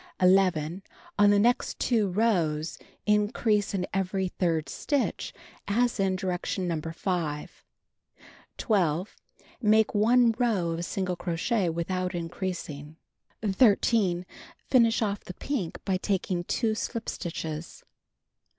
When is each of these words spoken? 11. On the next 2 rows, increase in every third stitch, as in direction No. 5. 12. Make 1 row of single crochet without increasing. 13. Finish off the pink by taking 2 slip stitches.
11. 0.19 0.81
On 1.19 1.29
the 1.29 1.37
next 1.37 1.77
2 1.77 2.09
rows, 2.09 2.79
increase 3.05 3.75
in 3.75 3.85
every 3.93 4.29
third 4.29 4.67
stitch, 4.67 5.31
as 5.67 5.99
in 5.99 6.15
direction 6.15 6.67
No. 6.67 6.81
5. 6.81 7.63
12. 8.57 9.15
Make 9.61 9.93
1 9.93 10.33
row 10.39 10.71
of 10.71 10.83
single 10.85 11.15
crochet 11.15 11.69
without 11.69 12.15
increasing. 12.15 12.95
13. 13.45 14.25
Finish 14.71 15.03
off 15.03 15.23
the 15.23 15.35
pink 15.35 15.77
by 15.85 15.97
taking 15.97 16.45
2 16.45 16.73
slip 16.73 17.07
stitches. 17.07 17.83